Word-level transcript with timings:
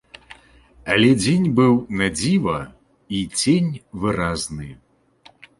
Але 0.93 1.09
дзень 1.23 1.43
быў 1.59 1.73
надзіва, 2.01 2.57
й 3.19 3.21
цень 3.43 3.71
выразны. 4.07 4.69